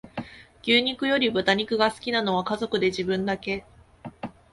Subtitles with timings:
[0.63, 3.65] 牛肉より豚肉が好きなのは家族で自分だけ